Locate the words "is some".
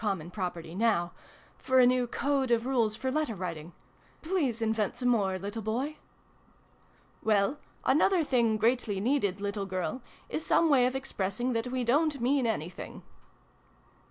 10.27-10.71